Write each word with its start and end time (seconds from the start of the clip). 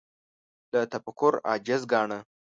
له 0.71 0.81
تفکر 0.93 1.33
عاجز 1.49 1.81
ګاڼه 1.91 2.19